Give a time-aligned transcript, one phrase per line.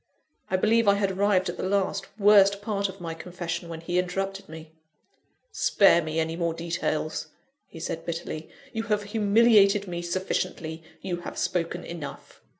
[0.49, 3.99] I believe I had arrived at the last, worst part of my confession, when he
[3.99, 4.71] interrupted me.
[5.51, 7.27] "Spare me any more details,"
[7.67, 12.41] he said, bitterly, "you have humiliated me sufficiently you have spoken enough."